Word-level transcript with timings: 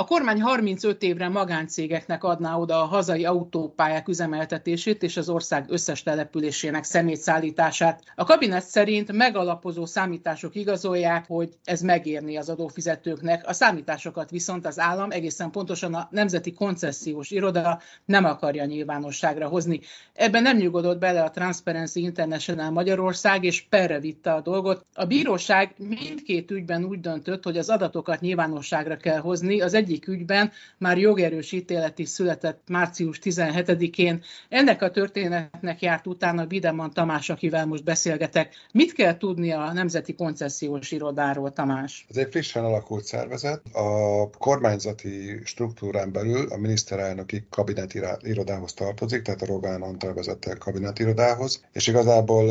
A 0.00 0.04
kormány 0.04 0.40
35 0.40 1.02
évre 1.02 1.28
magáncégeknek 1.28 2.24
adná 2.24 2.56
oda 2.56 2.82
a 2.82 2.84
hazai 2.84 3.24
autópályák 3.24 4.08
üzemeltetését 4.08 5.02
és 5.02 5.16
az 5.16 5.28
ország 5.28 5.64
összes 5.68 6.02
településének 6.02 6.84
szemétszállítását. 6.84 8.02
A 8.14 8.24
kabinet 8.24 8.64
szerint 8.64 9.12
megalapozó 9.12 9.86
számítások 9.86 10.54
igazolják, 10.54 11.24
hogy 11.26 11.48
ez 11.64 11.80
megérni 11.80 12.36
az 12.36 12.48
adófizetőknek. 12.48 13.48
A 13.48 13.52
számításokat 13.52 14.30
viszont 14.30 14.66
az 14.66 14.78
állam, 14.78 15.10
egészen 15.10 15.50
pontosan 15.50 15.94
a 15.94 16.08
Nemzeti 16.10 16.52
Koncesziós 16.52 17.30
Iroda 17.30 17.80
nem 18.04 18.24
akarja 18.24 18.64
nyilvánosságra 18.64 19.48
hozni. 19.48 19.80
Ebben 20.14 20.42
nem 20.42 20.56
nyugodott 20.56 20.98
bele 20.98 21.22
a 21.22 21.30
Transparency 21.30 22.00
International 22.00 22.70
Magyarország, 22.70 23.44
és 23.44 23.62
perre 23.68 24.00
vitte 24.00 24.32
a 24.32 24.40
dolgot. 24.40 24.86
A 24.94 25.04
bíróság 25.04 25.74
mindkét 25.76 26.50
ügyben 26.50 26.84
úgy 26.84 27.00
döntött, 27.00 27.44
hogy 27.44 27.58
az 27.58 27.68
adatokat 27.68 28.20
nyilvánosságra 28.20 28.96
kell 28.96 29.18
hozni. 29.18 29.60
Az 29.60 29.74
egy 29.74 29.88
egyik 29.90 30.08
ügyben 30.08 30.52
már 30.78 30.98
jogerős 30.98 31.52
ítélet 31.52 31.98
is 31.98 32.08
született 32.08 32.62
március 32.68 33.18
17-én. 33.22 34.22
Ennek 34.48 34.82
a 34.82 34.90
történetnek 34.90 35.82
járt 35.82 36.06
utána 36.06 36.46
Bideman 36.46 36.92
Tamás, 36.92 37.30
akivel 37.30 37.66
most 37.66 37.84
beszélgetek. 37.84 38.54
Mit 38.72 38.92
kell 38.92 39.16
tudni 39.16 39.52
a 39.52 39.72
Nemzeti 39.72 40.14
Koncesziós 40.14 40.90
Irodáról, 40.90 41.52
Tamás? 41.52 42.06
Ez 42.08 42.16
egy 42.16 42.30
frissen 42.30 42.64
alakult 42.64 43.04
szervezet. 43.04 43.62
A 43.72 44.30
kormányzati 44.30 45.40
struktúrán 45.44 46.12
belül 46.12 46.46
a 46.50 46.56
miniszterelnöki 46.56 47.46
kabinetirodához 47.50 48.72
tartozik, 48.74 49.22
tehát 49.22 49.42
a 49.42 49.46
Rogán 49.46 49.82
Antal 49.82 50.14
vezette 50.14 50.54
kabinetirodához, 50.54 51.64
és 51.72 51.86
igazából 51.86 52.44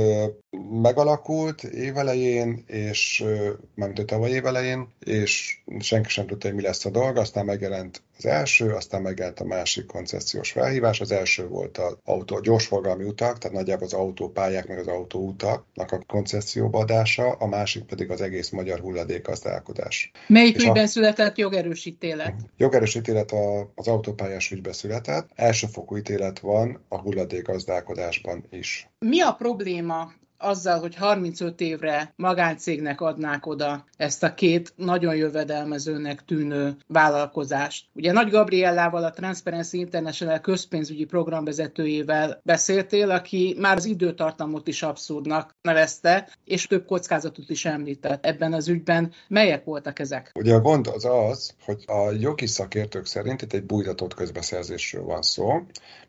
megalakult 0.81 1.63
évelején, 1.63 2.63
és 2.67 3.23
mármint 3.75 3.99
a 3.99 4.05
tavaly 4.05 4.29
évelején, 4.29 4.87
és 4.99 5.61
senki 5.79 6.09
sem 6.09 6.25
tudta, 6.25 6.47
hogy 6.47 6.55
mi 6.55 6.61
lesz 6.61 6.85
a 6.85 6.89
dolga, 6.89 7.25
aztán 7.29 7.45
megjelent 7.45 8.01
az 8.17 8.25
első, 8.25 8.73
aztán 8.73 9.01
megjelent 9.01 9.39
a 9.39 9.43
másik 9.43 9.85
koncesziós 9.85 10.51
felhívás. 10.51 11.01
Az 11.01 11.11
első 11.11 11.47
volt 11.47 11.77
az 11.77 11.97
autó, 12.03 12.39
gyorsforgalmi 12.39 13.03
utak, 13.03 13.37
tehát 13.37 13.57
nagyjából 13.57 13.85
az 13.85 13.93
autópályák 13.93 14.67
meg 14.67 14.77
az 14.77 14.87
autóutaknak 14.87 15.91
a 15.91 16.03
koncesszióba 16.07 16.79
adása, 16.79 17.31
a 17.31 17.47
másik 17.47 17.83
pedig 17.83 18.09
az 18.09 18.21
egész 18.21 18.49
magyar 18.49 18.79
hulladékazdálkodás. 18.79 20.11
Melyik 20.27 20.55
És 20.55 20.63
ügyben 20.63 20.83
a... 20.83 20.87
született 20.87 21.37
jogerős 21.37 21.85
ítélet? 21.85 22.35
Jogerős 22.57 22.95
ítélet 22.95 23.31
az 23.75 23.87
autópályás 23.87 24.51
ügyben 24.51 24.73
született. 24.73 25.29
Elsőfokú 25.35 25.97
ítélet 25.97 26.39
van 26.39 26.85
a 26.87 26.99
hulladékazdálkodásban 26.99 28.43
is. 28.49 28.89
Mi 28.99 29.21
a 29.21 29.31
probléma 29.31 30.11
azzal, 30.39 30.79
hogy 30.79 30.95
35 30.95 31.61
évre 31.61 32.13
magáncégnek 32.15 33.01
adnák 33.01 33.45
oda 33.45 33.85
ezt 33.97 34.23
a 34.23 34.33
két 34.33 34.73
nagyon 34.75 35.15
jövedelmezőnek 35.15 36.25
tűnő 36.25 36.77
vállalkozást. 36.87 37.85
Ugye 37.93 38.11
Nagy 38.11 38.29
Gabriellával, 38.29 39.03
a 39.03 39.11
Transparency 39.11 39.77
International 39.77 40.39
közpénzügyi 40.39 41.05
programvezetőjével 41.05 42.41
beszéltél, 42.43 43.11
aki 43.11 43.55
már 43.59 43.77
az 43.77 43.85
időtartamot 43.85 44.67
is 44.67 44.83
abszurdnak 44.83 45.55
nevezte, 45.61 46.29
és 46.45 46.67
több 46.67 46.85
kockázatot 46.85 47.49
is 47.49 47.65
említett 47.65 48.25
ebben 48.25 48.53
az 48.53 48.67
ügyben. 48.67 49.11
Melyek 49.27 49.63
voltak 49.63 49.99
ezek? 49.99 50.31
Ugye 50.33 50.53
a 50.53 50.61
gond 50.61 50.87
az 50.87 51.05
az, 51.05 51.55
hogy 51.65 51.83
a 51.87 52.11
jogi 52.19 52.47
szakértők 52.47 53.05
szerint 53.05 53.41
itt 53.41 53.53
egy 53.53 53.63
bújtatott 53.63 54.13
közbeszerzésről 54.13 55.03
van 55.03 55.21
szó, 55.21 55.61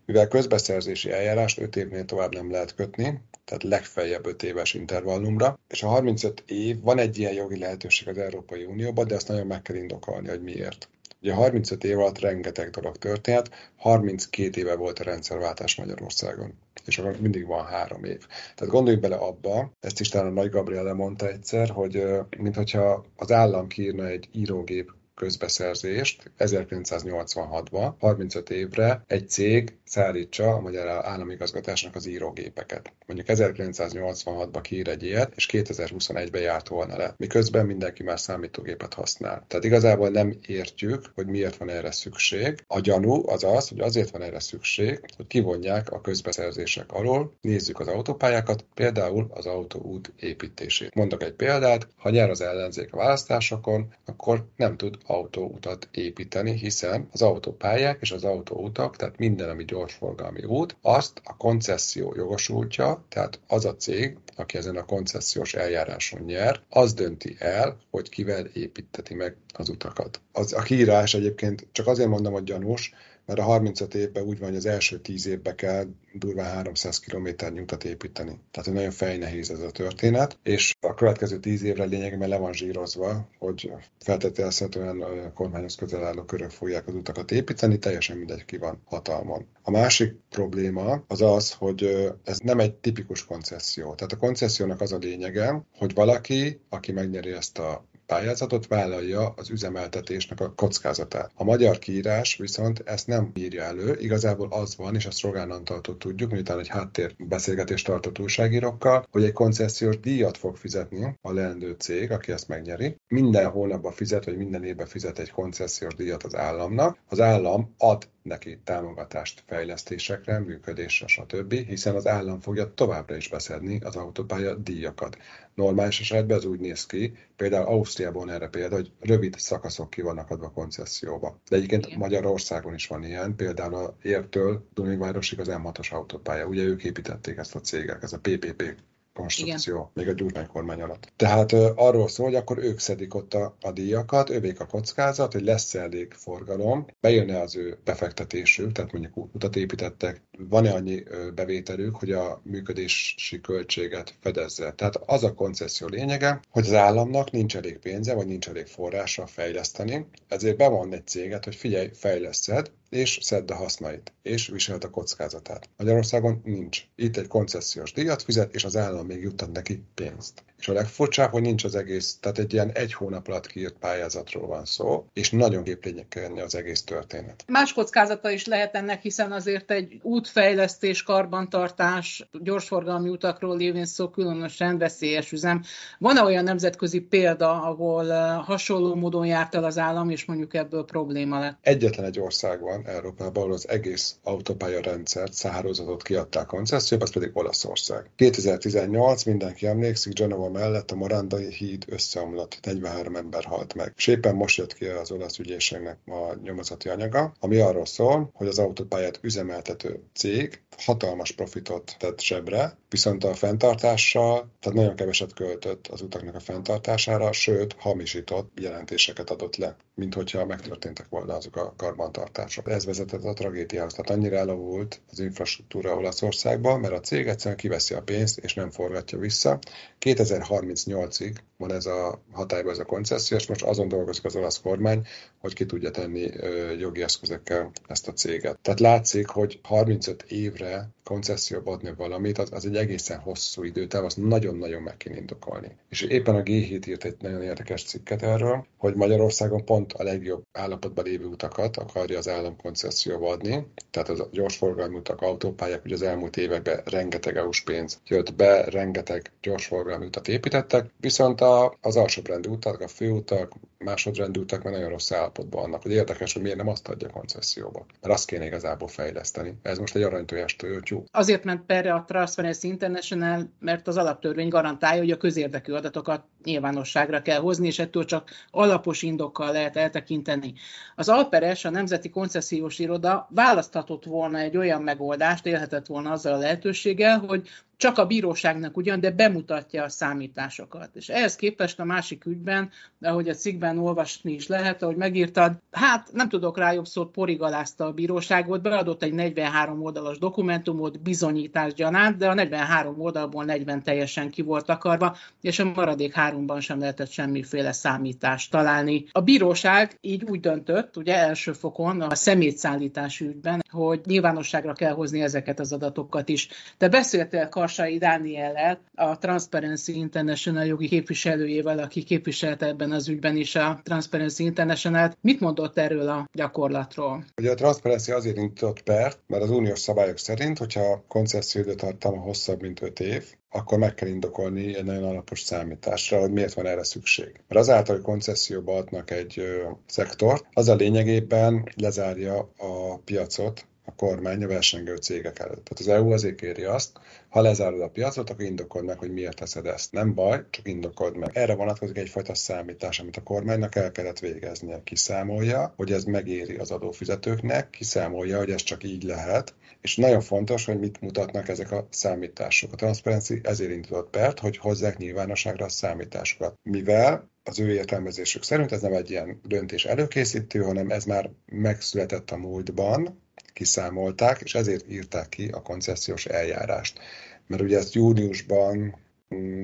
mivel 0.06 0.28
közbeszerzési 0.28 1.12
eljárást 1.12 1.58
5 1.58 1.76
évnél 1.76 2.04
tovább 2.04 2.34
nem 2.34 2.50
lehet 2.50 2.74
kötni, 2.74 3.20
tehát 3.44 3.62
legfeljebb 3.62 4.19
5 4.26 4.42
éves 4.42 4.74
intervallumra, 4.74 5.58
és 5.68 5.82
a 5.82 5.88
35 5.88 6.42
év 6.46 6.80
van 6.80 6.98
egy 6.98 7.18
ilyen 7.18 7.32
jogi 7.32 7.58
lehetőség 7.58 8.08
az 8.08 8.18
Európai 8.18 8.64
Unióban, 8.64 9.06
de 9.06 9.14
azt 9.14 9.28
nagyon 9.28 9.46
meg 9.46 9.62
kell 9.62 9.76
indokolni, 9.76 10.28
hogy 10.28 10.42
miért. 10.42 10.88
Ugye 11.22 11.32
35 11.32 11.84
év 11.84 11.98
alatt 11.98 12.18
rengeteg 12.18 12.70
dolog 12.70 12.96
történt, 12.96 13.50
32 13.76 14.60
éve 14.60 14.74
volt 14.74 14.98
a 14.98 15.02
rendszerváltás 15.02 15.76
Magyarországon, 15.76 16.52
és 16.86 16.98
akkor 16.98 17.20
mindig 17.20 17.46
van 17.46 17.64
három 17.64 18.04
év. 18.04 18.26
Tehát 18.54 18.72
gondoljunk 18.72 19.02
bele 19.02 19.16
abba, 19.16 19.72
ezt 19.80 20.00
is 20.00 20.08
talán 20.08 20.26
a 20.26 20.30
Nagy 20.30 20.50
Gabriele 20.50 20.92
mondta 20.92 21.28
egyszer, 21.28 21.68
hogy 21.68 22.04
mintha 22.38 23.04
az 23.16 23.32
állam 23.32 23.66
kiírna 23.66 24.06
egy 24.06 24.28
írógép 24.32 24.92
közbeszerzést 25.20 26.30
1986-ban, 26.38 27.92
35 27.98 28.50
évre 28.50 29.04
egy 29.06 29.28
cég 29.28 29.78
szállítsa 29.84 30.52
a 30.52 30.60
magyar 30.60 30.86
államigazgatásnak 30.88 31.94
az 31.94 32.06
írógépeket. 32.06 32.92
Mondjuk 33.06 33.28
1986-ban 33.38 34.58
kiír 34.62 34.88
egy 34.88 35.02
ilyet, 35.02 35.32
és 35.36 35.48
2021-ben 35.52 36.40
járt 36.40 36.68
volna 36.68 36.96
le. 36.96 37.14
Miközben 37.16 37.66
mindenki 37.66 38.02
már 38.02 38.20
számítógépet 38.20 38.94
használ. 38.94 39.44
Tehát 39.48 39.64
igazából 39.64 40.08
nem 40.08 40.38
értjük, 40.46 41.12
hogy 41.14 41.26
miért 41.26 41.56
van 41.56 41.68
erre 41.68 41.90
szükség. 41.90 42.64
A 42.66 42.80
gyanú 42.80 43.28
az 43.28 43.44
az, 43.44 43.68
hogy 43.68 43.80
azért 43.80 44.10
van 44.10 44.22
erre 44.22 44.40
szükség, 44.40 45.00
hogy 45.16 45.26
kivonják 45.26 45.90
a 45.90 46.00
közbeszerzések 46.00 46.92
alól, 46.92 47.34
nézzük 47.40 47.80
az 47.80 47.88
autópályákat, 47.88 48.64
például 48.74 49.30
az 49.34 49.46
autóút 49.46 50.12
építését. 50.16 50.94
Mondok 50.94 51.22
egy 51.22 51.34
példát, 51.34 51.88
ha 51.96 52.10
nyer 52.10 52.30
az 52.30 52.40
ellenzék 52.40 52.92
a 52.92 52.96
választásokon, 52.96 53.94
akkor 54.04 54.46
nem 54.56 54.76
tud 54.76 54.98
autóutat 55.10 55.88
építeni, 55.92 56.56
hiszen 56.56 57.08
az 57.12 57.22
autópályák 57.22 57.98
és 58.00 58.12
az 58.12 58.24
autóutak, 58.24 58.96
tehát 58.96 59.18
minden, 59.18 59.48
ami 59.48 59.64
gyorsforgalmi 59.64 60.44
út, 60.44 60.76
azt 60.82 61.20
a 61.24 61.36
koncesszió 61.36 62.14
jogosultja, 62.16 63.04
tehát 63.08 63.40
az 63.46 63.64
a 63.64 63.76
cég, 63.76 64.16
aki 64.36 64.56
ezen 64.56 64.76
a 64.76 64.84
koncesziós 64.84 65.54
eljáráson 65.54 66.20
nyer, 66.20 66.60
az 66.68 66.94
dönti 66.94 67.36
el, 67.38 67.78
hogy 67.90 68.08
kivel 68.08 68.44
építeti 68.44 69.14
meg 69.14 69.36
az 69.52 69.68
utakat. 69.68 70.20
Az, 70.32 70.52
a 70.52 70.62
kiírás 70.62 71.14
egyébként 71.14 71.66
csak 71.72 71.86
azért 71.86 72.08
mondom, 72.08 72.32
hogy 72.32 72.44
gyanús, 72.44 72.92
mert 73.30 73.42
a 73.42 73.44
35 73.44 73.94
évben 73.94 74.22
úgy 74.22 74.38
van, 74.38 74.48
hogy 74.48 74.56
az 74.56 74.66
első 74.66 75.00
10 75.00 75.26
évben 75.26 75.56
kell 75.56 75.86
durván 76.12 76.54
300 76.54 76.98
km 76.98 77.28
utat 77.60 77.84
építeni. 77.84 78.38
Tehát 78.50 78.72
nagyon 78.72 78.90
fejnehéz 78.90 79.50
ez 79.50 79.60
a 79.60 79.70
történet, 79.70 80.38
és 80.42 80.74
a 80.80 80.94
következő 80.94 81.38
10 81.38 81.62
évre 81.62 81.84
lényegében 81.84 82.28
le 82.28 82.36
van 82.36 82.52
zsírozva, 82.52 83.28
hogy 83.38 83.72
feltételezhetően 83.98 85.00
a 85.00 85.32
kormányhoz 85.32 85.74
közel 85.74 86.04
álló 86.04 86.22
körök 86.22 86.50
fogják 86.50 86.86
az 86.86 86.94
utakat 86.94 87.30
építeni, 87.30 87.78
teljesen 87.78 88.16
mindegy 88.16 88.44
ki 88.44 88.56
van 88.56 88.82
hatalmon. 88.84 89.46
A 89.62 89.70
másik 89.70 90.14
probléma 90.30 91.04
az 91.08 91.22
az, 91.22 91.52
hogy 91.52 92.10
ez 92.24 92.38
nem 92.38 92.58
egy 92.58 92.74
tipikus 92.74 93.24
koncesszió. 93.24 93.94
Tehát 93.94 94.12
a 94.12 94.16
koncessziónak 94.16 94.80
az 94.80 94.92
a 94.92 94.98
lényege, 94.98 95.64
hogy 95.78 95.94
valaki, 95.94 96.60
aki 96.68 96.92
megnyeri 96.92 97.30
ezt 97.30 97.58
a 97.58 97.84
pályázatot 98.10 98.66
vállalja 98.66 99.28
az 99.36 99.50
üzemeltetésnek 99.50 100.40
a 100.40 100.52
kockázatát. 100.54 101.30
A 101.34 101.44
magyar 101.44 101.78
kiírás 101.78 102.36
viszont 102.36 102.82
ezt 102.84 103.06
nem 103.06 103.30
írja 103.34 103.62
elő, 103.62 103.96
igazából 104.00 104.48
az 104.50 104.76
van, 104.76 104.94
és 104.94 105.06
ezt 105.06 105.20
Rogán 105.20 105.50
Antaltól 105.50 105.96
tudjuk, 105.96 106.30
miután 106.30 106.58
egy 106.58 106.68
háttérbeszélgetést 106.68 107.86
tartott 107.86 108.18
újságírókkal, 108.18 109.06
hogy 109.10 109.24
egy 109.24 109.32
koncesziós 109.32 110.00
díjat 110.00 110.36
fog 110.36 110.56
fizetni 110.56 111.18
a 111.20 111.32
leendő 111.32 111.76
cég, 111.78 112.10
aki 112.10 112.32
ezt 112.32 112.48
megnyeri. 112.48 112.96
Minden 113.08 113.50
hónapban 113.50 113.92
fizet, 113.92 114.24
vagy 114.24 114.36
minden 114.36 114.64
évben 114.64 114.86
fizet 114.86 115.18
egy 115.18 115.30
koncesziós 115.30 115.94
díjat 115.94 116.22
az 116.22 116.34
államnak. 116.34 116.98
Az 117.08 117.20
állam 117.20 117.74
ad 117.78 118.08
neki 118.22 118.60
támogatást 118.64 119.42
fejlesztésekre, 119.46 120.38
működésre, 120.38 121.06
stb., 121.06 121.52
hiszen 121.52 121.94
az 121.94 122.06
állam 122.06 122.40
fogja 122.40 122.74
továbbra 122.74 123.16
is 123.16 123.28
beszedni 123.28 123.80
az 123.82 123.96
autópálya 123.96 124.54
díjakat. 124.54 125.16
Normális 125.60 126.00
esetben 126.00 126.36
ez 126.36 126.44
úgy 126.44 126.60
néz 126.60 126.86
ki, 126.86 127.12
például 127.36 127.66
Ausztriában 127.66 128.30
erre 128.30 128.48
példa, 128.48 128.74
hogy 128.74 128.92
rövid 129.00 129.38
szakaszok 129.38 129.90
ki 129.90 130.02
vannak 130.02 130.30
adva 130.30 130.50
koncesszióba. 130.50 131.40
De 131.48 131.56
egyébként 131.56 131.86
Igen. 131.86 131.98
Magyarországon 131.98 132.74
is 132.74 132.86
van 132.86 133.04
ilyen, 133.04 133.36
például 133.36 133.74
a 133.74 133.96
Értől 134.02 134.68
Dunajvárosig 134.74 135.40
az 135.40 135.48
M6-os 135.50 135.92
autópálya. 135.92 136.46
Ugye 136.46 136.62
ők 136.62 136.84
építették 136.84 137.36
ezt 137.36 137.54
a 137.54 137.60
cégek, 137.60 138.02
ez 138.02 138.12
a 138.12 138.18
PPP 138.18 138.74
konstrukció, 139.20 139.74
Igen. 139.74 139.90
még 139.94 140.08
a 140.08 140.12
Gyurcsány 140.12 140.46
kormány 140.46 140.82
alatt. 140.82 141.12
Tehát 141.16 141.52
arról 141.74 142.08
szól, 142.08 142.26
hogy 142.26 142.34
akkor 142.34 142.58
ők 142.58 142.78
szedik 142.78 143.14
ott 143.14 143.34
a, 143.34 143.56
a 143.60 143.72
díjakat, 143.72 144.30
ővék 144.30 144.60
a 144.60 144.66
kockázat, 144.66 145.32
hogy 145.32 145.44
lesz 145.44 145.74
elég 145.74 146.12
forgalom, 146.12 146.86
bejönne 147.00 147.40
az 147.40 147.56
ő 147.56 147.78
befektetésük, 147.84 148.72
tehát 148.72 148.92
mondjuk 148.92 149.16
utat 149.34 149.56
építettek, 149.56 150.22
van-e 150.48 150.72
annyi 150.72 151.02
bevételük, 151.34 151.96
hogy 151.96 152.12
a 152.12 152.40
működési 152.44 153.40
költséget 153.40 154.14
fedezze. 154.20 154.72
Tehát 154.72 154.96
az 154.96 155.24
a 155.24 155.34
koncesszió 155.34 155.86
lényege, 155.86 156.40
hogy 156.50 156.66
az 156.66 156.72
államnak 156.72 157.30
nincs 157.30 157.56
elég 157.56 157.78
pénze, 157.78 158.14
vagy 158.14 158.26
nincs 158.26 158.48
elég 158.48 158.66
forrása 158.66 159.26
fejleszteni, 159.26 160.06
ezért 160.28 160.56
bevon 160.56 160.92
egy 160.92 161.06
céget, 161.06 161.44
hogy 161.44 161.54
figyelj, 161.54 161.90
fejleszed, 161.92 162.70
és 162.90 163.18
szedd 163.22 163.50
a 163.50 163.54
hasznait, 163.54 164.12
és 164.22 164.46
viselt 164.46 164.84
a 164.84 164.90
kockázatát. 164.90 165.68
Magyarországon 165.76 166.40
nincs. 166.44 166.82
Itt 166.94 167.16
egy 167.16 167.26
koncesziós 167.26 167.92
díjat 167.92 168.22
fizet, 168.22 168.54
és 168.54 168.64
az 168.64 168.76
állam 168.76 169.06
még 169.06 169.22
juttat 169.22 169.52
neki 169.52 169.82
pénzt. 169.94 170.44
És 170.58 170.68
a 170.68 170.72
legfurcsább, 170.72 171.30
hogy 171.30 171.42
nincs 171.42 171.64
az 171.64 171.74
egész, 171.74 172.18
tehát 172.20 172.38
egy 172.38 172.52
ilyen 172.52 172.70
egy 172.72 172.92
hónap 172.92 173.28
alatt 173.28 173.46
kiírt 173.46 173.76
pályázatról 173.78 174.46
van 174.46 174.64
szó, 174.64 175.06
és 175.12 175.30
nagyon 175.30 175.64
képlényekkelni 175.64 176.40
az 176.40 176.54
egész 176.54 176.82
történet. 176.82 177.44
Más 177.46 177.72
kockázata 177.72 178.30
is 178.30 178.46
lehet 178.46 178.74
ennek, 178.74 179.02
hiszen 179.02 179.32
azért 179.32 179.70
egy 179.70 179.98
útfejlesztés, 180.02 181.02
karbantartás, 181.02 182.28
gyorsforgalmi 182.42 183.08
utakról 183.08 183.56
lévén 183.56 183.86
szó 183.86 184.08
különösen 184.08 184.78
veszélyes 184.78 185.32
üzem. 185.32 185.62
Van-e 185.98 186.22
olyan 186.22 186.44
nemzetközi 186.44 187.00
példa, 187.00 187.62
ahol 187.62 188.12
eh, 188.12 188.44
hasonló 188.44 188.94
módon 188.94 189.26
járt 189.26 189.54
el 189.54 189.64
az 189.64 189.78
állam, 189.78 190.10
és 190.10 190.24
mondjuk 190.24 190.54
ebből 190.54 190.84
probléma 190.84 191.38
lett? 191.38 191.58
Egyetlen 191.60 192.06
egy 192.06 192.20
ország 192.20 192.60
van 192.60 192.79
Európában, 192.84 193.42
ahol 193.42 193.52
az 193.54 193.68
egész 193.68 194.16
autópálya 194.22 194.80
rendszert, 194.80 195.32
száhálózatot 195.32 196.02
kiadták 196.02 196.46
koncesszióba, 196.46 197.04
az 197.04 197.12
pedig 197.12 197.30
Olaszország. 197.32 198.10
2018, 198.16 199.24
mindenki 199.24 199.66
emlékszik, 199.66 200.12
Genova 200.12 200.50
mellett 200.50 200.90
a 200.90 200.94
Morandai 200.96 201.54
híd 201.54 201.84
összeomlott, 201.88 202.58
43 202.62 203.16
ember 203.16 203.44
halt 203.44 203.74
meg. 203.74 203.92
És 203.96 204.06
éppen 204.06 204.34
most 204.34 204.58
jött 204.58 204.74
ki 204.74 204.86
az 204.86 205.12
olasz 205.12 205.38
ügyészségnek 205.38 205.98
a 206.06 206.34
nyomozati 206.42 206.88
anyaga, 206.88 207.32
ami 207.40 207.56
arról 207.56 207.86
szól, 207.86 208.30
hogy 208.32 208.46
az 208.46 208.58
autópályát 208.58 209.18
üzemeltető 209.22 210.00
cég 210.14 210.62
hatalmas 210.84 211.32
profitot 211.32 211.96
tett 211.98 212.20
sebre, 212.20 212.78
viszont 212.88 213.24
a 213.24 213.34
fenntartással, 213.34 214.50
tehát 214.60 214.78
nagyon 214.78 214.96
keveset 214.96 215.34
költött 215.34 215.86
az 215.86 216.02
utaknak 216.02 216.34
a 216.34 216.40
fenntartására, 216.40 217.32
sőt, 217.32 217.76
hamisított 217.78 218.52
jelentéseket 218.60 219.30
adott 219.30 219.56
le, 219.56 219.76
mint 219.94 220.14
hogyha 220.14 220.46
megtörténtek 220.46 221.06
volna 221.08 221.34
azok 221.34 221.56
a 221.56 221.74
karbantartások. 221.76 222.68
Ez 222.70 222.84
vezetett 222.84 223.24
a 223.24 223.32
tragédiához. 223.32 223.92
Tehát 223.92 224.10
annyira 224.10 224.36
elavult 224.36 225.00
az 225.10 225.18
infrastruktúra 225.18 225.94
Olaszországban, 225.94 226.80
mert 226.80 226.92
a 226.92 227.00
cég 227.00 227.26
egyszerűen 227.26 227.56
kiveszi 227.56 227.94
a 227.94 228.02
pénzt 228.02 228.38
és 228.38 228.54
nem 228.54 228.70
forgatja 228.70 229.18
vissza. 229.18 229.58
2038-ig 230.00 231.34
van 231.56 231.72
ez 231.72 231.86
a 231.86 232.22
hatályban 232.32 232.72
ez 232.72 232.78
a 232.78 232.84
koncesszió, 232.84 233.36
és 233.36 233.46
most 233.46 233.62
azon 233.62 233.88
dolgozik 233.88 234.24
az 234.24 234.36
olasz 234.36 234.60
kormány, 234.60 235.06
hogy 235.38 235.54
ki 235.54 235.66
tudja 235.66 235.90
tenni 235.90 236.30
jogi 236.78 237.02
eszközökkel 237.02 237.70
ezt 237.86 238.08
a 238.08 238.12
céget. 238.12 238.58
Tehát 238.62 238.80
látszik, 238.80 239.28
hogy 239.28 239.60
35 239.62 240.24
évre 240.28 240.88
koncesszióba 241.04 241.72
adni 241.72 241.92
valamit, 241.96 242.38
az, 242.38 242.48
az 242.52 242.66
egy 242.66 242.76
egészen 242.76 243.18
hosszú 243.18 243.62
időtáv, 243.62 244.04
azt 244.04 244.16
nagyon-nagyon 244.16 244.82
meg 244.82 244.96
kéne 244.96 245.16
indokolni. 245.16 245.76
És 245.88 246.02
éppen 246.02 246.34
a 246.34 246.42
G7 246.42 246.86
írt 246.86 247.04
egy 247.04 247.16
nagyon 247.20 247.42
érdekes 247.42 247.84
cikket 247.84 248.22
erről, 248.22 248.66
hogy 248.76 248.94
Magyarországon 248.94 249.64
pont 249.64 249.92
a 249.92 250.02
legjobb 250.02 250.42
állapotban 250.52 251.04
lévő 251.04 251.24
utakat 251.24 251.76
akarja 251.76 252.18
az 252.18 252.28
állam 252.28 252.56
koncesszióba 252.62 253.28
adni, 253.28 253.66
tehát 253.90 254.08
az 254.08 254.24
gyorsforgalmi 254.32 254.96
utak, 254.96 255.20
autópályák, 255.20 255.84
ugye 255.84 255.94
az 255.94 256.02
elmúlt 256.02 256.36
években 256.36 256.80
rengeteg 256.84 257.36
EU-s 257.36 257.60
pénz 257.60 258.00
jött 258.06 258.34
be, 258.34 258.64
rengeteg 258.64 259.32
gyorsforgalmi 259.42 260.06
utat 260.06 260.28
építettek, 260.28 260.90
viszont 261.00 261.40
a, 261.40 261.76
az 261.80 261.96
alsóbrendű 261.96 262.48
utak, 262.48 262.80
a 262.80 262.88
főutak, 262.88 263.52
másodrendű 263.84 264.40
utak 264.40 264.62
már 264.62 264.72
nagyon 264.72 264.88
rossz 264.88 265.12
állapotban 265.12 265.62
vannak. 265.62 265.82
Hogy 265.82 265.92
érdekes, 265.92 266.32
hogy 266.32 266.42
miért 266.42 266.56
nem 266.56 266.68
azt 266.68 266.88
adja 266.88 267.08
koncesszióba. 267.08 267.86
Mert 268.00 268.14
azt 268.14 268.26
kéne 268.26 268.46
igazából 268.46 268.88
fejleszteni. 268.88 269.54
Ez 269.62 269.78
most 269.78 269.96
egy 269.96 270.02
aranytojást 270.02 270.66
jó. 270.84 271.04
Azért 271.10 271.44
ment 271.44 271.66
perre 271.66 271.94
a 271.94 272.04
Transparency 272.06 272.68
International, 272.68 273.50
mert 273.58 273.88
az 273.88 273.96
alaptörvény 273.96 274.48
garantálja, 274.48 275.00
hogy 275.00 275.10
a 275.10 275.16
közérdekű 275.16 275.72
adatokat 275.72 276.24
nyilvánosságra 276.44 277.22
kell 277.22 277.40
hozni, 277.40 277.66
és 277.66 277.78
ettől 277.78 278.04
csak 278.04 278.30
alapos 278.50 279.02
indokkal 279.02 279.52
lehet 279.52 279.76
eltekinteni. 279.76 280.54
Az 280.96 281.08
Alperes, 281.08 281.64
a 281.64 281.70
Nemzeti 281.70 282.10
Koncesziós 282.10 282.78
Iroda 282.78 283.28
választhatott 283.30 284.04
volna 284.04 284.38
egy 284.38 284.56
olyan 284.56 284.82
megoldást, 284.82 285.46
élhetett 285.46 285.86
volna 285.86 286.10
azzal 286.10 286.34
a 286.34 286.38
lehetőséggel, 286.38 287.18
hogy 287.18 287.48
csak 287.80 287.98
a 287.98 288.06
bíróságnak 288.06 288.76
ugyan, 288.76 289.00
de 289.00 289.10
bemutatja 289.10 289.82
a 289.82 289.88
számításokat. 289.88 290.90
És 290.92 291.08
ehhez 291.08 291.36
képest 291.36 291.80
a 291.80 291.84
másik 291.84 292.26
ügyben, 292.26 292.70
ahogy 293.00 293.28
a 293.28 293.34
cikkben 293.34 293.78
olvasni 293.78 294.32
is 294.32 294.46
lehet, 294.46 294.82
ahogy 294.82 294.96
megírtad, 294.96 295.52
hát 295.70 296.08
nem 296.12 296.28
tudok 296.28 296.58
rá 296.58 296.72
jobb 296.72 296.86
szót, 296.86 297.10
porigalázta 297.10 297.84
a 297.84 297.92
bíróságot, 297.92 298.62
beadott 298.62 299.02
egy 299.02 299.12
43 299.12 299.82
oldalas 299.82 300.18
dokumentumot, 300.18 301.00
bizonyítás 301.00 301.74
gyanánt, 301.74 302.16
de 302.16 302.28
a 302.28 302.34
43 302.34 303.00
oldalból 303.00 303.44
40 303.44 303.82
teljesen 303.82 304.30
ki 304.30 304.42
volt 304.42 304.68
akarva, 304.68 305.16
és 305.40 305.58
a 305.58 305.64
maradék 305.64 306.14
háromban 306.30 306.60
sem 306.60 306.78
lehetett 306.78 307.10
semmiféle 307.10 307.72
számítást 307.72 308.50
találni. 308.50 309.04
A 309.12 309.20
bíróság 309.20 309.98
így 310.00 310.24
úgy 310.24 310.40
döntött, 310.40 310.96
ugye 310.96 311.16
első 311.16 311.52
fokon 311.52 312.00
a 312.00 312.14
szemétszállítás 312.14 313.20
ügyben, 313.20 313.62
hogy 313.70 314.00
nyilvánosságra 314.04 314.72
kell 314.72 314.92
hozni 314.92 315.22
ezeket 315.22 315.60
az 315.60 315.72
adatokat 315.72 316.28
is. 316.28 316.48
Te 316.76 316.88
beszéltél 316.88 317.48
Karsai 317.48 317.98
Dániellel, 317.98 318.80
a 318.94 319.18
Transparency 319.18 319.92
International 319.92 320.64
jogi 320.64 320.88
képviselőjével, 320.88 321.78
aki 321.78 322.02
képviselte 322.02 322.66
ebben 322.66 322.92
az 322.92 323.08
ügyben 323.08 323.36
is 323.36 323.54
a 323.54 323.80
Transparency 323.82 324.44
International-t. 324.44 325.16
Mit 325.20 325.40
mondott 325.40 325.78
erről 325.78 326.08
a 326.08 326.28
gyakorlatról? 326.32 327.24
Ugye 327.36 327.50
a 327.50 327.54
Transparency 327.54 328.12
azért 328.12 328.36
indított 328.36 328.82
pert, 328.82 329.18
mert 329.26 329.42
az 329.42 329.50
uniós 329.50 329.78
szabályok 329.78 330.18
szerint, 330.18 330.58
hogyha 330.58 331.04
koncesszió 331.08 331.62
tartalma 331.62 332.20
hosszabb, 332.20 332.60
mint 332.60 332.82
5 332.82 333.00
év, 333.00 333.24
akkor 333.50 333.78
meg 333.78 333.94
kell 333.94 334.08
indokolni 334.08 334.76
egy 334.76 334.84
nagyon 334.84 335.04
alapos 335.04 335.40
számításra, 335.40 336.20
hogy 336.20 336.32
miért 336.32 336.54
van 336.54 336.66
erre 336.66 336.84
szükség. 336.84 337.40
Mert 337.48 337.60
azáltal, 337.60 337.94
hogy 337.94 338.04
koncesszióba 338.04 338.76
adnak 338.76 339.10
egy 339.10 339.38
ö, 339.38 339.70
szektort, 339.86 340.46
az 340.52 340.68
a 340.68 340.74
lényegében 340.74 341.68
lezárja 341.76 342.38
a 342.56 342.98
piacot 343.04 343.66
a 343.90 343.94
kormány 343.96 344.44
a 344.44 344.46
versengő 344.46 344.96
cégek 344.96 345.38
előtt. 345.38 345.64
Tehát 345.64 345.78
az 345.78 345.88
EU 345.88 346.12
azért 346.12 346.34
kéri 346.34 346.64
azt, 346.64 346.90
ha 347.28 347.40
lezárod 347.40 347.80
a 347.80 347.88
piacot, 347.88 348.30
akkor 348.30 348.44
indokold 348.44 348.84
meg, 348.84 348.98
hogy 348.98 349.12
miért 349.12 349.36
teszed 349.36 349.66
ezt. 349.66 349.92
Nem 349.92 350.14
baj, 350.14 350.44
csak 350.50 350.68
indokold 350.68 351.16
meg. 351.16 351.30
Erre 351.32 351.54
vonatkozik 351.54 351.96
egyfajta 351.96 352.34
számítás, 352.34 353.00
amit 353.00 353.16
a 353.16 353.22
kormánynak 353.22 353.74
el 353.74 353.92
kellett 353.92 354.18
végeznie. 354.18 354.80
Kiszámolja, 354.84 355.72
hogy 355.76 355.92
ez 355.92 356.04
megéri 356.04 356.56
az 356.56 356.70
adófizetőknek, 356.70 357.70
kiszámolja, 357.70 358.38
hogy 358.38 358.50
ez 358.50 358.62
csak 358.62 358.84
így 358.84 359.02
lehet, 359.02 359.54
és 359.80 359.96
nagyon 359.96 360.20
fontos, 360.20 360.64
hogy 360.64 360.78
mit 360.78 361.00
mutatnak 361.00 361.48
ezek 361.48 361.72
a 361.72 361.86
számítások. 361.90 362.72
A 362.72 362.76
Transparency 362.76 363.40
ezért 363.42 363.70
indított 363.70 364.10
pert, 364.10 364.38
hogy 364.38 364.56
hozzák 364.56 364.98
nyilvánosságra 364.98 365.64
a 365.64 365.68
számításokat. 365.68 366.58
Mivel 366.62 367.30
az 367.42 367.58
ő 367.58 367.72
értelmezésük 367.72 368.42
szerint 368.42 368.72
ez 368.72 368.80
nem 368.80 368.92
egy 368.92 369.10
ilyen 369.10 369.40
döntés 369.44 369.84
előkészítő, 369.84 370.62
hanem 370.62 370.90
ez 370.90 371.04
már 371.04 371.30
megszületett 371.46 372.30
a 372.30 372.36
múltban, 372.36 373.20
kiszámolták, 373.60 374.40
és 374.40 374.54
ezért 374.54 374.90
írták 374.90 375.28
ki 375.28 375.48
a 375.48 375.62
koncesziós 375.62 376.26
eljárást. 376.26 376.98
Mert 377.46 377.62
ugye 377.62 377.78
ezt 377.78 377.94
júniusban 377.94 378.96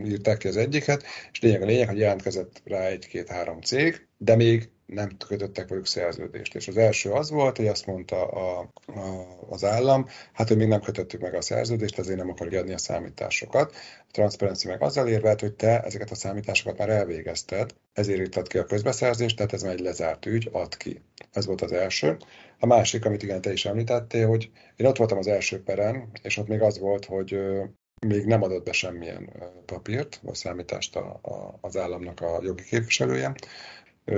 írták 0.05 0.39
ki 0.39 0.49
az 0.49 0.57
egyiket, 0.57 1.05
és 1.33 1.41
lényeg 1.41 1.63
a 1.63 1.67
lényeg, 1.67 1.89
hogy 1.89 1.99
jelentkezett 1.99 2.63
rá 2.65 2.87
egy-két-három 2.87 3.61
cég, 3.61 4.07
de 4.17 4.37
még 4.37 4.71
nem 4.87 5.17
kötöttek 5.29 5.69
velük 5.69 5.87
szerződést. 5.87 6.55
És 6.55 6.69
az 6.69 6.77
első 6.77 7.11
az 7.11 7.31
volt, 7.31 7.57
hogy 7.57 7.67
azt 7.67 7.87
mondta 7.87 8.27
a, 8.27 8.71
a, 8.87 9.27
az 9.51 9.65
állam, 9.65 10.07
hát, 10.33 10.49
hogy 10.49 10.57
még 10.57 10.69
nem 10.69 10.81
kötöttük 10.81 11.21
meg 11.21 11.35
a 11.35 11.41
szerződést, 11.41 11.99
ezért 11.99 12.19
nem 12.19 12.31
akarjuk 12.31 12.61
adni 12.61 12.73
a 12.73 12.79
számításokat. 12.79 13.75
A 14.01 14.11
Transparency 14.11 14.69
meg 14.69 14.83
azzal 14.83 15.09
érvelt, 15.09 15.41
hogy 15.41 15.53
te 15.53 15.83
ezeket 15.83 16.11
a 16.11 16.15
számításokat 16.15 16.79
már 16.79 16.89
elvégezted, 16.89 17.75
ezért 17.93 18.19
írtad 18.19 18.49
ki 18.49 18.59
a 18.59 18.65
közbeszerzést, 18.65 19.37
tehát 19.37 19.53
ez 19.53 19.63
már 19.63 19.73
egy 19.73 19.81
lezárt 19.81 20.27
ügy, 20.27 20.49
ad 20.53 20.77
ki. 20.77 21.03
Ez 21.33 21.47
volt 21.47 21.61
az 21.61 21.73
első. 21.73 22.17
A 22.59 22.67
másik, 22.67 23.05
amit 23.05 23.23
igen, 23.23 23.41
te 23.41 23.53
is 23.53 23.65
említettél, 23.65 24.27
hogy 24.29 24.51
én 24.77 24.87
ott 24.87 24.97
voltam 24.97 25.19
az 25.19 25.27
első 25.27 25.63
peren, 25.63 26.11
és 26.23 26.37
ott 26.37 26.49
még 26.49 26.61
az 26.61 26.79
volt, 26.79 27.05
hogy 27.05 27.39
még 28.01 28.25
nem 28.25 28.43
adott 28.43 28.65
be 28.65 28.73
semmilyen 28.73 29.33
papírt, 29.67 30.21
vagy 30.23 30.35
számítást 30.35 30.97
a, 30.97 31.19
a, 31.23 31.59
az 31.61 31.77
államnak 31.77 32.21
a 32.21 32.43
jogi 32.43 32.63
képviselője, 32.63 33.35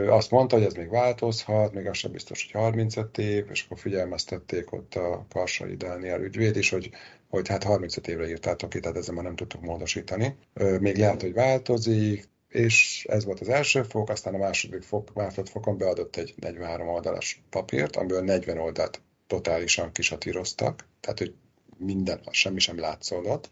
azt 0.09 0.31
mondta, 0.31 0.57
hogy 0.57 0.65
ez 0.65 0.75
még 0.75 0.89
változhat, 0.89 1.73
még 1.75 1.87
az 1.87 1.97
sem 1.97 2.13
biztos, 2.13 2.43
hogy 2.43 2.61
35 2.63 3.19
év, 3.19 3.47
és 3.51 3.65
akkor 3.65 3.79
figyelmeztették 3.79 4.73
ott 4.73 4.95
a 4.95 5.27
Karsai 5.29 5.77
Dániel 5.77 6.21
ügyvéd 6.21 6.57
is, 6.57 6.71
hogy, 6.71 6.91
hogy 7.29 7.49
hát 7.49 7.63
35 7.63 8.09
évre 8.09 8.29
írtátok 8.29 8.71
ki, 8.71 8.81
tehát 8.81 8.97
ezzel 8.97 9.15
már 9.15 9.25
nem 9.25 9.37
tudtuk 9.37 9.61
módosítani. 9.61 10.37
Még 10.81 10.97
lehet, 10.97 11.21
hogy 11.21 11.33
változik, 11.33 12.29
és 12.49 13.07
ez 13.09 13.25
volt 13.25 13.41
az 13.41 13.49
első 13.49 13.83
fok, 13.83 14.09
aztán 14.09 14.35
a 14.35 14.39
második 14.39 14.83
fok, 14.83 15.15
másodfokon 15.15 15.79
beadott 15.79 16.17
egy 16.17 16.35
43 16.37 16.89
oldalas 16.89 17.43
papírt, 17.51 17.97
amiből 17.97 18.23
40 18.23 18.59
oldalt 18.59 19.01
totálisan 19.27 19.93
kisatíroztak, 19.93 20.89
tehát 21.01 21.19
hogy 21.19 21.35
minden, 21.79 22.21
semmi 22.31 22.59
sem 22.59 22.79
látszódott. 22.79 23.51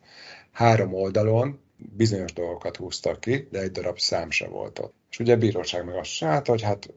Három 0.53 0.95
oldalon 0.95 1.61
bizonyos 1.77 2.33
dolgokat 2.33 2.77
húztak 2.77 3.21
ki, 3.21 3.49
de 3.51 3.61
egy 3.61 3.71
darab 3.71 3.99
szám 3.99 4.31
se 4.31 4.49
volt 4.49 4.79
ott. 4.79 4.95
És 5.11 5.19
ugye 5.19 5.35
a 5.35 5.39
bíróság 5.39 5.85
meg 5.85 5.95
azt 5.95 6.15
csinálta, 6.15 6.51
hogy 6.51 6.63
hát 6.63 6.89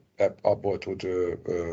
abból 0.41 0.77
tud 0.77 1.07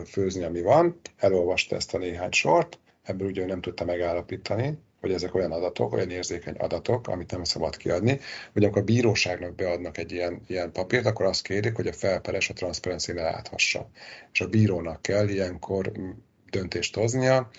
főzni, 0.06 0.42
ami 0.42 0.62
van, 0.62 1.00
elolvasta 1.16 1.76
ezt 1.76 1.94
a 1.94 1.98
néhány 1.98 2.30
sort, 2.30 2.78
ebből 3.02 3.28
ugye 3.28 3.46
nem 3.46 3.60
tudta 3.60 3.84
megállapítani, 3.84 4.78
hogy 5.00 5.12
ezek 5.12 5.34
olyan 5.34 5.52
adatok, 5.52 5.92
olyan 5.92 6.10
érzékeny 6.10 6.54
adatok, 6.54 7.08
amit 7.08 7.30
nem 7.30 7.44
szabad 7.44 7.76
kiadni, 7.76 8.20
hogy 8.52 8.64
amikor 8.64 8.80
a 8.80 8.84
bíróságnak 8.84 9.54
beadnak 9.54 9.98
egy 9.98 10.12
ilyen, 10.12 10.40
ilyen 10.46 10.72
papírt, 10.72 11.06
akkor 11.06 11.26
azt 11.26 11.42
kérik, 11.42 11.76
hogy 11.76 11.86
a 11.86 11.92
felperes 11.92 12.50
a 12.50 12.52
transzparency 12.52 13.12
láthassa. 13.12 13.88
És 14.32 14.40
a 14.40 14.48
bírónak 14.48 15.02
kell 15.02 15.28
ilyenkor 15.28 15.92
döntést 16.50 16.94
hoznia, 16.94 17.50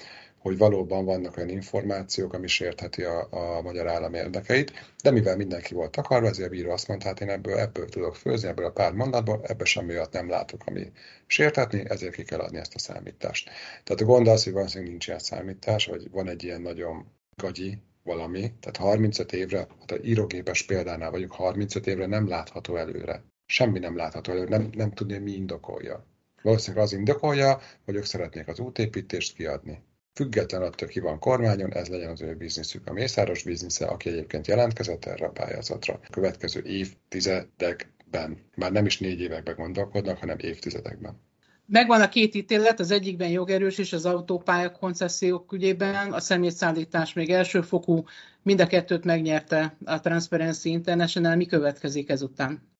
hogy 0.47 0.57
valóban 0.57 1.05
vannak 1.05 1.37
olyan 1.37 1.49
információk, 1.49 2.33
ami 2.33 2.47
sértheti 2.47 3.03
a, 3.03 3.27
a 3.29 3.61
magyar 3.61 3.87
állam 3.87 4.13
érdekeit, 4.13 4.71
de 5.03 5.11
mivel 5.11 5.35
mindenki 5.35 5.73
volt 5.73 5.97
akarva, 5.97 6.27
ezért 6.27 6.47
a 6.47 6.51
bíró 6.51 6.71
azt 6.71 6.87
mondta, 6.87 7.07
hát 7.07 7.21
én 7.21 7.29
ebből, 7.29 7.57
ebből 7.57 7.89
tudok 7.89 8.15
főzni, 8.15 8.47
ebből 8.47 8.65
a 8.65 8.71
pár 8.71 8.93
mondatból, 8.93 9.41
ebből 9.43 9.65
semmi 9.65 9.93
olyat 9.93 10.11
nem 10.11 10.29
látok, 10.29 10.61
ami 10.65 10.91
sérthetni, 11.25 11.83
ezért 11.87 12.13
ki 12.13 12.23
kell 12.23 12.39
adni 12.39 12.57
ezt 12.57 12.75
a 12.75 12.79
számítást. 12.79 13.49
Tehát 13.83 14.01
a 14.01 14.05
gond 14.05 14.27
az, 14.27 14.43
hogy 14.43 14.53
valószínűleg 14.53 14.89
nincs 14.91 15.07
ilyen 15.07 15.19
számítás, 15.19 15.85
vagy 15.85 16.11
van 16.11 16.27
egy 16.27 16.43
ilyen 16.43 16.61
nagyon 16.61 17.05
gagyi 17.35 17.81
valami, 18.03 18.53
tehát 18.59 18.77
35 18.77 19.31
évre, 19.31 19.57
hát 19.57 19.91
a 19.91 19.97
írógépes 20.03 20.63
példánál 20.63 21.11
vagyunk, 21.11 21.31
35 21.31 21.87
évre 21.87 22.05
nem 22.05 22.27
látható 22.27 22.75
előre. 22.75 23.23
Semmi 23.45 23.79
nem 23.79 23.95
látható 23.95 24.31
előre, 24.31 24.57
nem, 24.57 24.69
nem 24.71 24.91
tudni, 24.91 25.17
mi 25.17 25.31
indokolja. 25.31 26.05
Valószínűleg 26.41 26.85
az 26.85 26.93
indokolja, 26.93 27.59
hogy 27.85 27.95
ők 27.95 28.05
szeretnék 28.05 28.47
az 28.47 28.59
útépítést 28.59 29.35
kiadni. 29.35 29.81
Független 30.17 30.61
attól, 30.61 30.87
ki 30.87 30.99
van 30.99 31.19
kormányon, 31.19 31.73
ez 31.73 31.87
legyen 31.87 32.09
az 32.09 32.21
ő 32.21 32.35
bizniszük. 32.35 32.87
A 32.87 32.93
Mészáros 32.93 33.43
biznisze, 33.43 33.85
aki 33.85 34.09
egyébként 34.09 34.47
jelentkezett 34.47 35.05
erre 35.05 35.25
a 35.25 35.29
pályázatra, 35.29 35.93
a 35.93 36.09
következő 36.09 36.61
évtizedekben, 36.65 38.37
már 38.55 38.71
nem 38.71 38.85
is 38.85 38.99
négy 38.99 39.19
években 39.19 39.55
gondolkodnak, 39.55 40.17
hanem 40.17 40.37
évtizedekben. 40.39 41.21
Megvan 41.65 42.01
a 42.01 42.09
két 42.09 42.35
ítélet, 42.35 42.79
az 42.79 42.91
egyikben 42.91 43.29
jogerős 43.29 43.77
és 43.77 43.93
az 43.93 44.05
autópálya 44.05 44.71
koncesziók 44.71 45.51
ügyében, 45.51 46.13
a 46.13 46.19
személyszállítás 46.19 47.13
még 47.13 47.29
elsőfokú, 47.29 48.03
mind 48.41 48.61
a 48.61 48.67
kettőt 48.67 49.03
megnyerte 49.03 49.77
a 49.85 49.99
Transparency 49.99 50.69
International. 50.69 51.35
Mi 51.35 51.45
következik 51.45 52.09
ezután? 52.09 52.75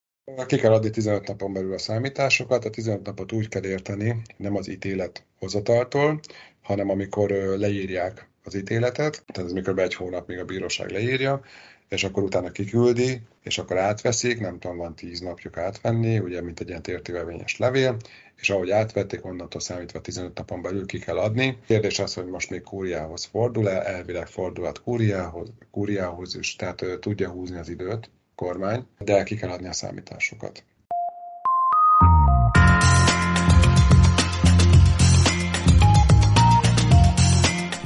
Ki 0.46 0.58
kell 0.58 0.74
adni 0.74 0.90
15 0.90 1.28
napon 1.28 1.54
belül 1.54 1.74
a 1.74 1.78
számításokat, 1.78 2.66
a 2.66 2.70
15 2.70 3.06
napot 3.06 3.32
úgy 3.32 3.48
kell 3.48 3.66
érteni, 3.66 4.22
nem 4.38 4.56
az 4.56 4.70
ítélet 4.70 5.26
hozataltól, 5.40 6.20
hanem 6.68 6.90
amikor 6.90 7.30
leírják 7.58 8.30
az 8.44 8.56
ítéletet, 8.56 9.24
tehát 9.26 9.50
ez 9.50 9.54
mikor 9.54 9.80
egy 9.80 9.94
hónap, 9.94 10.28
még 10.28 10.40
a 10.40 10.46
bíróság 10.46 10.90
leírja, 10.90 11.42
és 11.90 12.04
akkor 12.04 12.24
utána 12.24 12.52
kiküldi, 12.52 13.22
és 13.44 13.58
akkor 13.58 13.78
átveszik, 13.78 14.40
nem 14.40 14.60
tudom, 14.60 14.78
van 14.78 14.96
tíz 14.96 15.20
napjuk 15.20 15.58
átvenni, 15.58 16.20
ugye, 16.20 16.42
mint 16.42 16.60
egy 16.60 16.68
ilyen 16.68 16.82
tértővelvényes 16.82 17.58
levél, 17.58 17.98
és 18.36 18.50
ahogy 18.50 18.72
átvették, 18.72 19.26
onnantól 19.26 19.62
számítva 19.62 20.02
15 20.02 20.38
napon 20.38 20.62
belül 20.62 20.86
ki 20.86 21.00
kell 21.00 21.18
adni. 21.18 21.58
Kérdés 21.66 22.00
az, 22.00 22.14
hogy 22.14 22.26
most 22.26 22.50
még 22.50 22.62
kúriához 22.62 23.26
fordul-e, 23.26 23.82
elvileg 23.82 24.28
fordulhat 24.28 24.82
kúriához, 24.82 25.50
kúriához 25.72 26.36
is, 26.36 26.56
tehát 26.56 26.82
ő 26.82 27.00
tudja 27.00 27.30
húzni 27.30 27.58
az 27.58 27.70
időt, 27.70 28.10
kormány, 28.36 28.86
de 29.00 29.24
ki 29.24 29.36
kell 29.36 29.50
adni 29.50 29.68
a 29.68 29.74
számításokat. 29.74 30.64